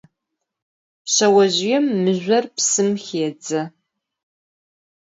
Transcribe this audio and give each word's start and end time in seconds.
Şseozjıêm 1.11 1.85
mızjor 2.03 2.45
psım 2.55 2.89
xêdze. 3.05 3.61